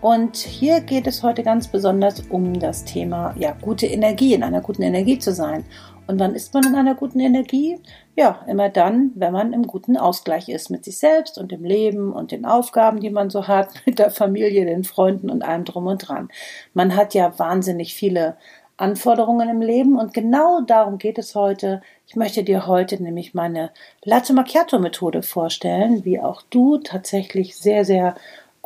[0.00, 4.62] Und hier geht es heute ganz besonders um das Thema, ja, gute Energie, in einer
[4.62, 5.66] guten Energie zu sein.
[6.06, 7.78] Und wann ist man in einer guten Energie?
[8.16, 12.12] Ja, immer dann, wenn man im guten Ausgleich ist mit sich selbst und dem Leben
[12.14, 15.86] und den Aufgaben, die man so hat, mit der Familie, den Freunden und allem drum
[15.86, 16.30] und dran.
[16.72, 18.36] Man hat ja wahnsinnig viele
[18.78, 21.82] Anforderungen im Leben und genau darum geht es heute.
[22.06, 23.70] Ich möchte dir heute nämlich meine
[24.02, 28.14] Latte Macchiato Methode vorstellen, wie auch du tatsächlich sehr, sehr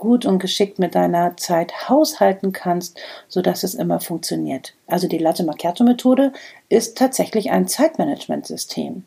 [0.05, 4.75] gut und geschickt mit deiner Zeit haushalten kannst, so dass es immer funktioniert.
[4.87, 6.33] Also die Latte Macchiato Methode
[6.69, 9.03] ist tatsächlich ein Zeitmanagementsystem.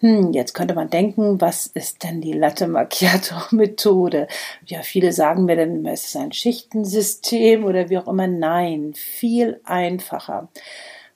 [0.00, 4.26] Hm, jetzt könnte man denken, was ist denn die Latte Macchiato Methode?
[4.66, 8.26] Ja, viele sagen mir dann, es ist ein Schichtensystem oder wie auch immer.
[8.26, 10.48] Nein, viel einfacher.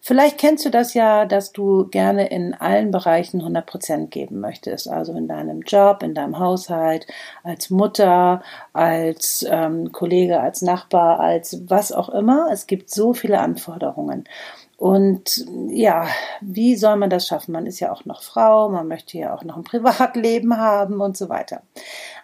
[0.07, 4.89] Vielleicht kennst du das ja, dass du gerne in allen Bereichen 100 Prozent geben möchtest.
[4.89, 7.09] Also in deinem Job, in deinem Haushalt,
[7.43, 8.41] als Mutter,
[8.73, 12.51] als ähm, Kollege, als Nachbar, als was auch immer.
[12.53, 14.29] Es gibt so viele Anforderungen.
[14.77, 16.07] Und ja,
[16.41, 17.51] wie soll man das schaffen?
[17.51, 21.17] Man ist ja auch noch Frau, man möchte ja auch noch ein Privatleben haben und
[21.17, 21.62] so weiter.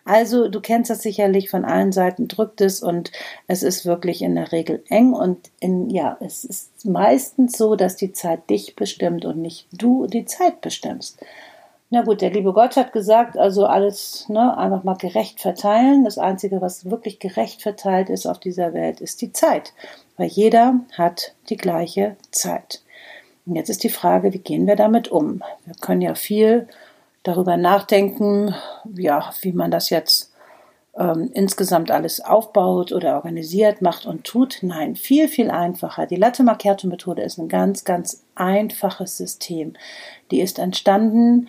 [0.05, 3.12] Also du kennst das sicherlich von allen Seiten drückt es und
[3.47, 7.97] es ist wirklich in der Regel eng und in, ja, es ist meistens so, dass
[7.97, 11.20] die Zeit dich bestimmt und nicht du die Zeit bestimmst.
[11.95, 16.05] Na gut, der liebe Gott hat gesagt, also alles ne, einfach mal gerecht verteilen.
[16.05, 19.75] Das Einzige, was wirklich gerecht verteilt ist auf dieser Welt, ist die Zeit.
[20.17, 22.80] Weil jeder hat die gleiche Zeit.
[23.45, 25.42] Und jetzt ist die Frage, wie gehen wir damit um?
[25.67, 26.67] Wir können ja viel
[27.23, 28.55] darüber nachdenken,
[28.95, 30.33] ja, wie man das jetzt
[30.97, 34.58] ähm, insgesamt alles aufbaut oder organisiert, macht und tut.
[34.63, 36.07] Nein, viel, viel einfacher.
[36.07, 39.74] Die Latte Macchiato Methode ist ein ganz, ganz einfaches System.
[40.30, 41.48] Die ist entstanden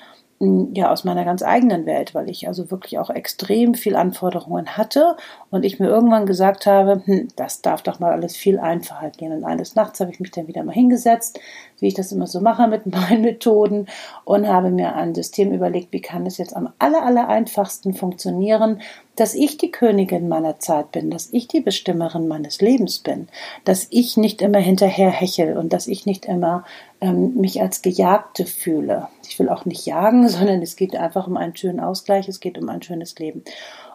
[0.74, 5.16] ja aus meiner ganz eigenen Welt, weil ich also wirklich auch extrem viel Anforderungen hatte
[5.53, 9.31] und ich mir irgendwann gesagt habe, hm, das darf doch mal alles viel einfacher gehen.
[9.31, 11.40] Und eines Nachts habe ich mich dann wieder mal hingesetzt,
[11.80, 13.86] wie ich das immer so mache mit meinen Methoden
[14.25, 18.81] und habe mir ein System überlegt, wie kann es jetzt am aller, aller einfachsten funktionieren,
[19.16, 23.28] dass ich die Königin meiner Zeit bin, dass ich die Bestimmerin meines Lebens bin,
[23.63, 26.63] dass ich nicht immer hinterher hechel und dass ich nicht immer
[27.00, 29.08] ähm, mich als Gejagte fühle.
[29.30, 32.58] Ich will auch nicht jagen, sondern es geht einfach um einen schönen Ausgleich, es geht
[32.58, 33.44] um ein schönes Leben.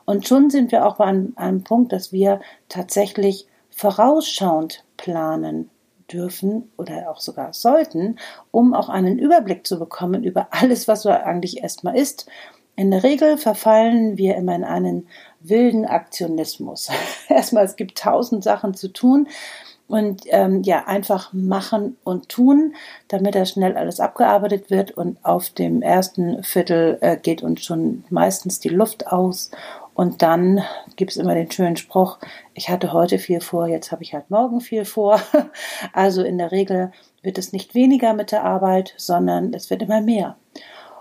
[0.08, 5.69] Und schon sind wir auch bei einem, Punkt, dass wir tatsächlich vorausschauend planen
[6.10, 8.18] dürfen oder auch sogar sollten,
[8.50, 12.26] um auch einen Überblick zu bekommen über alles, was so eigentlich erstmal ist.
[12.74, 15.08] In der Regel verfallen wir immer in einen
[15.41, 16.88] wilden Aktionismus.
[17.28, 19.28] erstmal, es gibt tausend Sachen zu tun
[19.88, 22.74] und ähm, ja, einfach machen und tun,
[23.08, 28.04] damit das schnell alles abgearbeitet wird und auf dem ersten Viertel äh, geht uns schon
[28.10, 29.50] meistens die Luft aus
[29.98, 30.62] und dann
[30.94, 32.19] gibt es immer den schönen Spruch,
[32.54, 35.20] ich hatte heute viel vor, jetzt habe ich halt morgen viel vor.
[35.92, 36.92] Also in der Regel
[37.22, 40.36] wird es nicht weniger mit der Arbeit, sondern es wird immer mehr.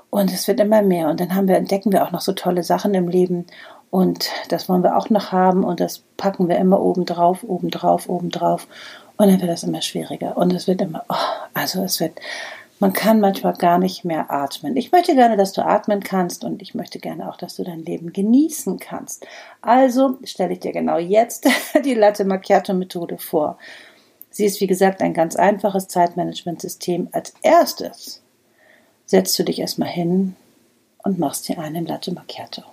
[0.09, 1.09] Und es wird immer mehr.
[1.09, 3.45] Und dann haben wir, entdecken wir auch noch so tolle Sachen im Leben.
[3.91, 5.63] Und das wollen wir auch noch haben.
[5.63, 8.67] Und das packen wir immer oben drauf, oben drauf, oben drauf.
[9.17, 10.35] Und dann wird das immer schwieriger.
[10.37, 11.15] Und es wird immer, oh,
[11.53, 12.13] also es wird
[12.79, 14.75] man kann manchmal gar nicht mehr atmen.
[14.77, 17.83] Ich möchte gerne, dass du atmen kannst und ich möchte gerne auch, dass du dein
[17.83, 19.25] Leben genießen kannst.
[19.61, 21.47] Also stelle ich dir genau jetzt
[21.85, 23.57] die Latte Macchiato Methode vor.
[24.29, 27.09] Sie ist wie gesagt ein ganz einfaches Zeitmanagementsystem.
[27.11, 28.21] Als erstes
[29.05, 30.35] setzt du dich erstmal hin
[31.03, 32.63] und machst dir einen Latte Macchiato.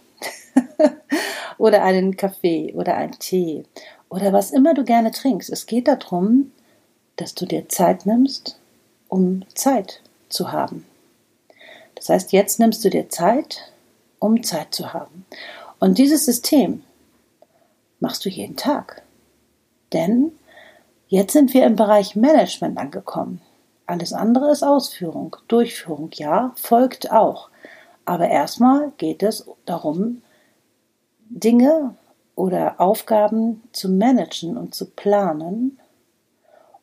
[1.58, 3.64] oder einen Kaffee oder einen Tee
[4.08, 5.50] oder was immer du gerne trinkst.
[5.50, 6.52] Es geht darum,
[7.16, 8.58] dass du dir Zeit nimmst
[9.08, 10.86] um Zeit zu haben.
[11.94, 13.72] Das heißt, jetzt nimmst du dir Zeit,
[14.18, 15.26] um Zeit zu haben.
[15.78, 16.82] Und dieses System
[18.00, 19.02] machst du jeden Tag.
[19.92, 20.32] Denn
[21.08, 23.40] jetzt sind wir im Bereich Management angekommen.
[23.86, 27.50] Alles andere ist Ausführung, Durchführung, ja, folgt auch.
[28.04, 30.22] Aber erstmal geht es darum,
[31.28, 31.94] Dinge
[32.34, 35.78] oder Aufgaben zu managen und zu planen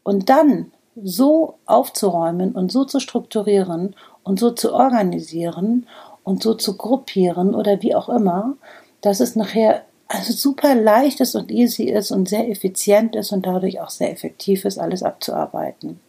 [0.04, 0.72] und dann
[1.04, 5.88] so aufzuräumen und so zu strukturieren und so zu organisieren
[6.24, 8.56] und so zu gruppieren oder wie auch immer,
[9.02, 13.46] dass es nachher also super leicht ist und easy ist und sehr effizient ist und
[13.46, 16.00] dadurch auch sehr effektiv ist, alles abzuarbeiten.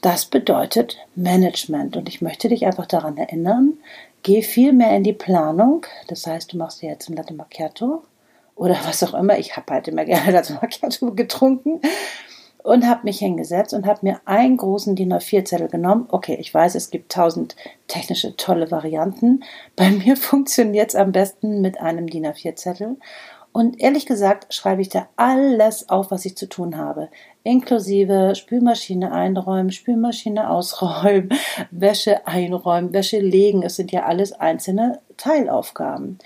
[0.00, 3.74] Das bedeutet Management und ich möchte dich einfach daran erinnern,
[4.24, 5.86] geh viel mehr in die Planung.
[6.08, 8.02] Das heißt, du machst dir jetzt ein Latte Macchiato
[8.56, 9.38] oder was auch immer.
[9.38, 11.80] Ich habe halt immer gerne Latte Macchiato getrunken
[12.62, 16.06] und habe mich hingesetzt und habe mir einen großen DIN A4-Zettel genommen.
[16.10, 17.56] Okay, ich weiß, es gibt tausend
[17.88, 19.42] technische tolle Varianten.
[19.76, 22.96] Bei mir funktioniert es am besten mit einem DIN A4-Zettel.
[23.52, 27.08] Und ehrlich gesagt schreibe ich da alles auf, was ich zu tun habe.
[27.42, 31.30] Inklusive Spülmaschine einräumen, Spülmaschine ausräumen,
[31.70, 33.62] Wäsche einräumen, Wäsche legen.
[33.62, 36.18] Es sind ja alles einzelne Teilaufgaben.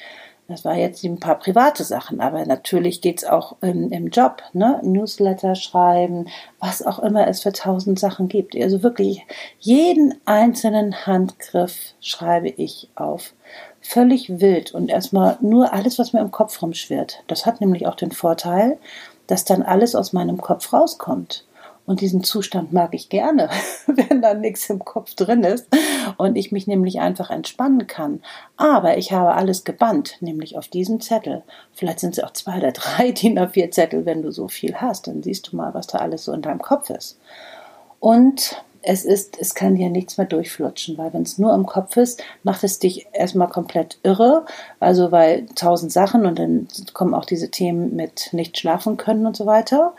[0.49, 4.81] Das war jetzt ein paar private Sachen, aber natürlich geht's auch im, im Job, ne?
[4.85, 6.29] Newsletter schreiben,
[6.61, 8.55] was auch immer es für tausend Sachen gibt.
[8.55, 9.27] Also wirklich
[9.59, 13.33] jeden einzelnen Handgriff schreibe ich auf.
[13.81, 17.25] Völlig wild und erstmal nur alles, was mir im Kopf rumschwirrt.
[17.27, 18.79] Das hat nämlich auch den Vorteil,
[19.27, 21.46] dass dann alles aus meinem Kopf rauskommt.
[21.87, 23.49] Und diesen Zustand mag ich gerne,
[23.87, 25.69] wenn da nichts im Kopf drin ist
[26.19, 28.21] und ich mich nämlich einfach entspannen kann.
[28.57, 31.43] Aber ich habe alles gebannt, nämlich auf diesem Zettel.
[31.73, 35.07] Vielleicht sind es auch zwei oder drei DIN A4 Zettel, wenn du so viel hast.
[35.07, 37.19] Dann siehst du mal, was da alles so in deinem Kopf ist.
[38.01, 41.97] Und es ist, es kann dir nichts mehr durchflutschen, weil wenn es nur im Kopf
[41.97, 44.45] ist, macht es dich erstmal komplett irre.
[44.79, 49.37] Also weil tausend Sachen und dann kommen auch diese Themen mit nicht schlafen können und
[49.37, 49.95] so weiter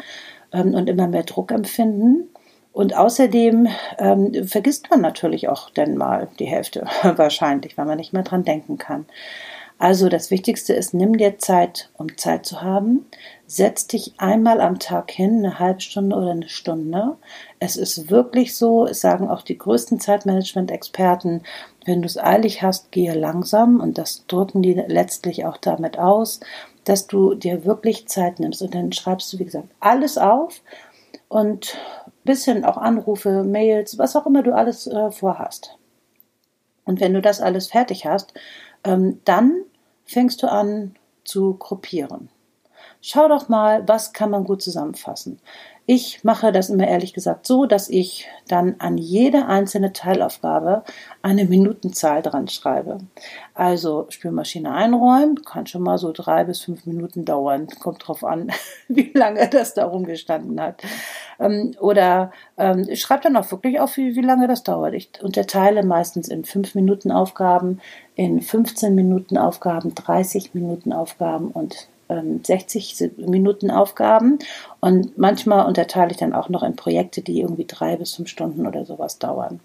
[0.52, 2.30] ähm, und immer mehr Druck empfinden.
[2.72, 3.68] Und außerdem
[3.98, 8.44] ähm, vergisst man natürlich auch dann mal die Hälfte wahrscheinlich, weil man nicht mehr dran
[8.44, 9.06] denken kann.
[9.80, 13.06] Also das Wichtigste ist, nimm dir Zeit, um Zeit zu haben.
[13.46, 17.18] Setz dich einmal am Tag hin, eine halbe Stunde oder eine Stunde.
[17.60, 21.44] Es ist wirklich so, es sagen auch die größten Zeitmanagement-Experten,
[21.86, 26.40] wenn du es eilig hast, gehe langsam und das drücken die letztlich auch damit aus
[26.88, 30.62] dass du dir wirklich Zeit nimmst und dann schreibst du, wie gesagt, alles auf
[31.28, 31.78] und
[32.24, 35.78] bisschen auch Anrufe, Mails, was auch immer du alles äh, vorhast.
[36.86, 38.34] Und wenn du das alles fertig hast,
[38.84, 39.64] ähm, dann
[40.06, 40.96] fängst du an
[41.26, 42.30] zu gruppieren.
[43.02, 45.40] Schau doch mal, was kann man gut zusammenfassen.
[45.90, 50.84] Ich mache das immer ehrlich gesagt so, dass ich dann an jede einzelne Teilaufgabe
[51.22, 52.98] eine Minutenzahl dran schreibe.
[53.54, 57.68] Also Spülmaschine einräumen, kann schon mal so drei bis fünf Minuten dauern.
[57.80, 58.52] Kommt drauf an,
[58.90, 60.84] wie lange das da rumgestanden hat.
[61.40, 64.94] Ähm, oder ähm, ich schreibe dann auch wirklich auf, wie, wie lange das dauert.
[64.94, 67.80] Ich unterteile meistens in fünf Minuten Aufgaben,
[68.16, 74.40] in 15 Minuten Aufgaben, 30 Minuten Aufgaben und 60 ähm, Minuten Aufgaben
[74.80, 78.68] und manchmal unterteile ich dann auch noch in Projekte, die irgendwie drei bis fünf Stunden
[78.68, 79.60] oder sowas dauern.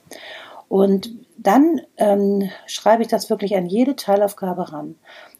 [0.68, 4.94] Und dann ähm, schreibe ich das wirklich an jede Teilaufgabe ran.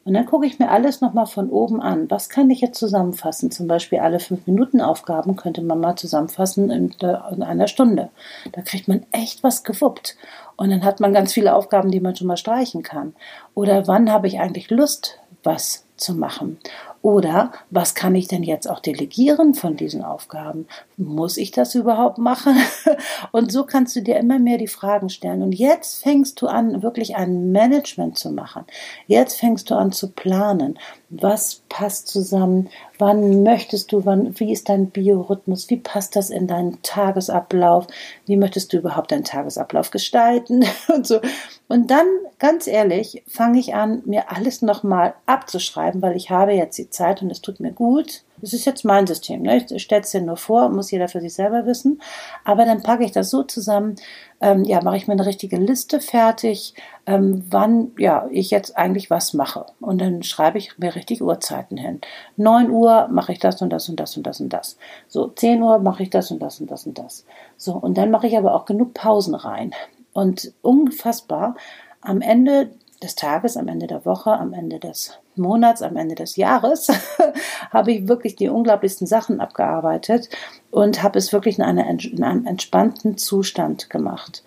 [0.05, 2.11] Und dann gucke ich mir alles nochmal von oben an.
[2.11, 3.51] Was kann ich jetzt zusammenfassen?
[3.51, 8.11] Zum Beispiel alle fünf Minuten Aufgaben könnte man mal zusammenfassen in, in einer Stunde.
[8.51, 10.17] Da kriegt man echt was gewuppt.
[10.57, 13.15] Und dann hat man ganz viele Aufgaben, die man schon mal streichen kann.
[13.55, 16.59] Oder wann habe ich eigentlich Lust, was zu machen?
[17.03, 20.69] Oder was kann ich denn jetzt auch delegieren von diesen Aufgaben?
[20.97, 22.57] Muss ich das überhaupt machen?
[23.33, 25.43] Und so kannst du dir immer mehr die Fragen stellen.
[25.43, 28.65] Und jetzt fängst du an, wirklich ein Management zu machen.
[29.09, 30.79] Jetzt fängst du an zu planen.
[31.15, 32.71] Was passt zusammen?
[32.97, 35.69] Wann möchtest du, wann, wie ist dein Biorhythmus?
[35.69, 37.87] Wie passt das in deinen Tagesablauf?
[38.25, 40.65] Wie möchtest du überhaupt deinen Tagesablauf gestalten?
[40.89, 41.21] Und so.
[41.69, 42.07] Und dann,
[42.39, 47.21] ganz ehrlich, fange ich an, mir alles nochmal abzuschreiben, weil ich habe jetzt die Zeit
[47.21, 48.23] und es tut mir gut.
[48.43, 49.43] Das ist jetzt mein System.
[49.43, 49.65] Ne?
[49.71, 52.03] Ich stelle es dir nur vor, muss jeder für sich selber wissen.
[52.45, 53.95] Aber dann packe ich das so zusammen,
[54.41, 56.75] ähm, ja, mache ich mir eine richtige Liste fertig,
[57.07, 59.67] ähm, wann ja ich jetzt eigentlich was mache.
[59.81, 62.01] Und dann schreibe ich mir richtig Uhrzeiten hin.
[62.37, 64.77] 9 Uhr mache ich das und das und das und das und das.
[65.07, 67.25] So, 10 Uhr mache ich das und das und das und das.
[67.57, 69.73] So, und dann mache ich aber auch genug Pausen rein.
[70.13, 71.55] Und unfassbar,
[72.01, 76.37] am Ende des Tages, am Ende der Woche, am Ende des Monats, am Ende des
[76.37, 76.89] Jahres,
[77.71, 80.29] habe ich wirklich die unglaublichsten Sachen abgearbeitet
[80.71, 84.45] und habe es wirklich in, einer, in einem entspannten Zustand gemacht.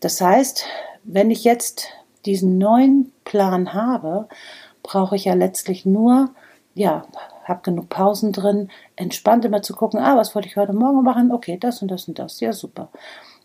[0.00, 0.64] Das heißt,
[1.04, 1.88] wenn ich jetzt
[2.24, 4.28] diesen neuen Plan habe,
[4.82, 6.30] brauche ich ja letztlich nur,
[6.74, 7.06] ja,
[7.44, 11.30] habe genug Pausen drin, entspannt immer zu gucken, ah, was wollte ich heute Morgen machen?
[11.32, 12.88] Okay, das und das und das, ja super.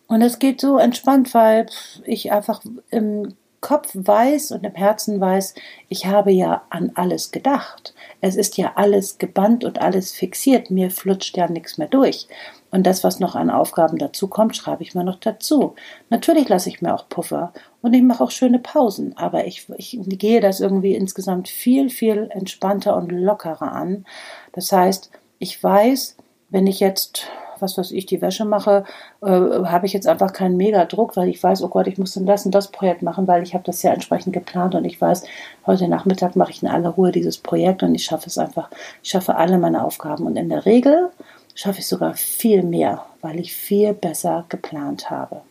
[0.08, 1.68] Und es geht so entspannt, weil
[2.04, 5.54] ich einfach im Kopf weiß und im Herzen weiß,
[5.88, 7.94] ich habe ja an alles gedacht.
[8.20, 10.72] Es ist ja alles gebannt und alles fixiert.
[10.72, 12.28] Mir flutscht ja nichts mehr durch.
[12.72, 15.76] Und das, was noch an Aufgaben dazu kommt, schreibe ich mir noch dazu.
[16.10, 20.00] Natürlich lasse ich mir auch Puffer und ich mache auch schöne Pausen, aber ich, ich
[20.02, 24.06] gehe das irgendwie insgesamt viel, viel entspannter und lockerer an.
[24.54, 26.18] Das heißt, ich weiß,
[26.50, 27.28] wenn ich jetzt,
[27.62, 28.84] was weiß ich, die Wäsche mache,
[29.22, 32.26] äh, habe ich jetzt einfach keinen Mega-Druck, weil ich weiß, oh Gott, ich muss dann
[32.26, 35.24] das und das Projekt machen, weil ich habe das ja entsprechend geplant und ich weiß,
[35.66, 38.70] heute Nachmittag mache ich in aller Ruhe dieses Projekt und ich schaffe es einfach,
[39.04, 41.10] ich schaffe alle meine Aufgaben und in der Regel
[41.56, 45.42] schaffe ich sogar viel mehr, weil ich viel besser geplant habe.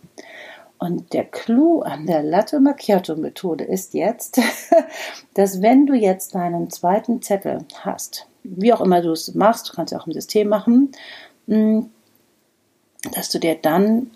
[0.81, 4.41] Und der Clou an der Latte Macchiato Methode ist jetzt,
[5.35, 9.75] dass wenn du jetzt deinen zweiten Zettel hast, wie auch immer du es machst, du
[9.75, 10.93] kannst ja auch im System machen,
[11.47, 11.81] mm,
[13.13, 14.11] dass du dir dann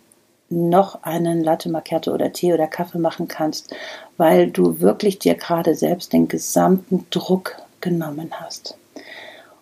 [0.50, 3.74] noch einen Latte Macchiato oder Tee oder Kaffee machen kannst,
[4.16, 8.76] weil du wirklich dir gerade selbst den gesamten Druck genommen hast.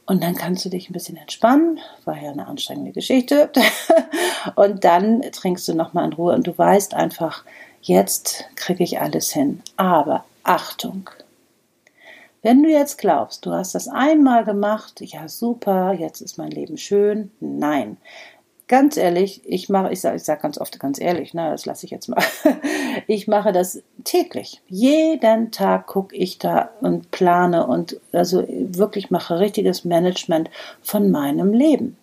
[0.04, 3.50] Und dann kannst du dich ein bisschen entspannen, war ja eine anstrengende Geschichte.
[4.56, 7.44] und dann trinkst du nochmal in Ruhe und du weißt einfach,
[7.80, 9.62] jetzt kriege ich alles hin.
[9.76, 11.08] Aber Achtung,
[12.42, 16.76] wenn du jetzt glaubst, du hast das einmal gemacht, ja super, jetzt ist mein Leben
[16.76, 17.30] schön.
[17.38, 17.96] Nein,
[18.68, 21.86] ganz ehrlich, ich mache, ich sage ich sag ganz oft ganz ehrlich, ne, das lasse
[21.86, 22.22] ich jetzt mal.
[23.06, 24.60] Ich mache das täglich.
[24.68, 30.50] Jeden Tag gucke ich da und plane und also wirklich mache richtiges Management
[30.82, 31.96] von meinem Leben.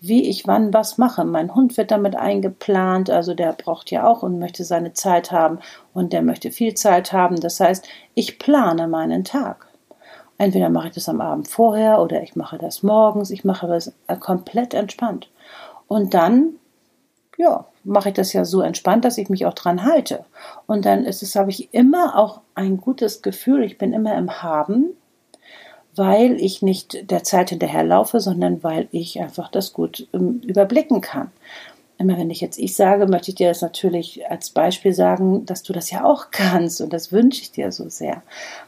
[0.00, 1.24] Wie ich wann was mache.
[1.24, 5.60] Mein Hund wird damit eingeplant, also der braucht ja auch und möchte seine Zeit haben
[5.94, 7.36] und der möchte viel Zeit haben.
[7.36, 9.66] Das heißt, ich plane meinen Tag.
[10.36, 13.30] Entweder mache ich das am Abend vorher oder ich mache das morgens.
[13.30, 15.28] Ich mache das komplett entspannt.
[15.88, 16.54] Und dann,
[17.36, 20.24] ja, mache ich das ja so entspannt, dass ich mich auch dran halte.
[20.66, 23.64] Und dann ist es, habe ich immer auch ein gutes Gefühl.
[23.64, 24.90] Ich bin immer im Haben,
[25.96, 31.30] weil ich nicht der Zeit hinterherlaufe, sondern weil ich einfach das gut ähm, überblicken kann.
[31.96, 35.64] Immer wenn ich jetzt ich sage, möchte ich dir das natürlich als Beispiel sagen, dass
[35.64, 38.22] du das ja auch kannst und das wünsche ich dir so sehr,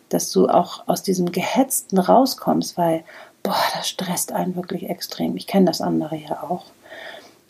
[0.09, 3.05] dass du auch aus diesem Gehetzten rauskommst, weil,
[3.43, 5.37] boah, das stresst einen wirklich extrem.
[5.37, 6.65] Ich kenne das andere ja auch.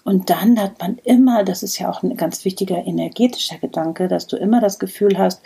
[0.04, 4.26] Und dann hat man immer, das ist ja auch ein ganz wichtiger energetischer Gedanke, dass
[4.26, 5.42] du immer das Gefühl hast,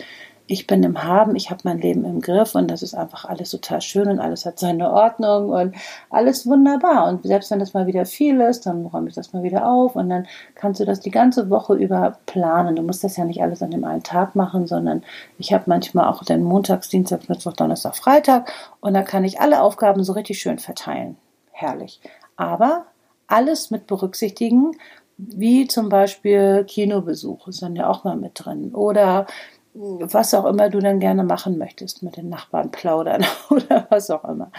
[0.47, 3.51] ich bin im Haben, ich habe mein Leben im Griff und das ist einfach alles
[3.51, 5.75] total schön und alles hat seine Ordnung und
[6.11, 7.09] alles wunderbar.
[7.09, 9.97] Und selbst wenn das mal wieder viel ist, dann räume ich das mal wieder auf
[9.97, 12.77] und dann kannst du das die ganze Woche über planen.
[12.77, 15.03] Du musst das ja nicht alles an dem einen Tag machen, sondern
[15.39, 19.63] ich habe manchmal auch den Montags, Dienstag, Mittwoch, Donnerstag, Freitag und da kann ich alle
[19.63, 21.17] Aufgaben so richtig schön verteilen.
[21.53, 22.03] Herrlich.
[22.37, 22.85] Aber
[23.27, 24.73] alles mit berücksichtigen,
[25.17, 29.27] wie zum Beispiel Kinobesuch ist dann ja auch mal mit drin oder
[29.75, 34.25] was auch immer du dann gerne machen möchtest, mit den Nachbarn plaudern oder was auch
[34.25, 34.51] immer.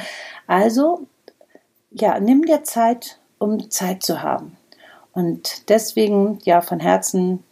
[0.48, 1.08] Also,
[1.92, 4.58] ja, nimm dir Zeit, um Zeit zu haben.
[5.14, 7.44] Und deswegen, ja, von Herzen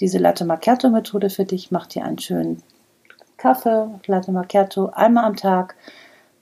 [0.00, 1.70] diese Latte Macchiato Methode für dich.
[1.70, 2.62] Mach dir einen schönen
[3.36, 5.76] Kaffee, Latte Macchiato, einmal am Tag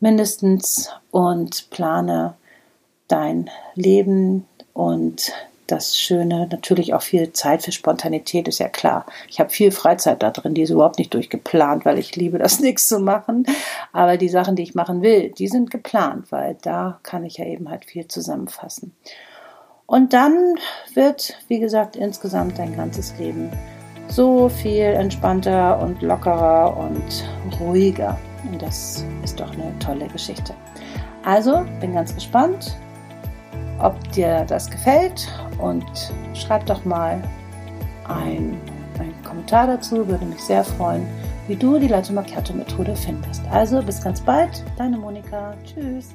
[0.00, 2.34] mindestens und plane
[3.10, 5.32] dein Leben und
[5.70, 9.06] das Schöne, natürlich auch viel Zeit für Spontanität, ist ja klar.
[9.28, 12.60] Ich habe viel Freizeit da drin, die ist überhaupt nicht durchgeplant, weil ich liebe das
[12.60, 13.46] nichts zu machen.
[13.92, 17.44] Aber die Sachen, die ich machen will, die sind geplant, weil da kann ich ja
[17.44, 18.94] eben halt viel zusammenfassen.
[19.86, 20.56] Und dann
[20.94, 23.50] wird, wie gesagt, insgesamt dein ganzes Leben
[24.08, 28.18] so viel entspannter und lockerer und ruhiger.
[28.50, 30.54] Und das ist doch eine tolle Geschichte.
[31.24, 32.76] Also, bin ganz gespannt,
[33.82, 35.84] ob dir das gefällt und
[36.34, 37.22] schreib doch mal
[38.08, 38.58] ein,
[38.98, 41.06] einen Kommentar dazu, würde mich sehr freuen,
[41.48, 43.42] wie du die Latte Macchiato Methode findest.
[43.50, 45.54] Also bis ganz bald, deine Monika.
[45.64, 46.14] Tschüss.